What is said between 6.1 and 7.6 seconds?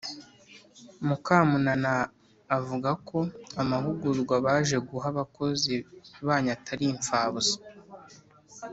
banyu atari impfabusa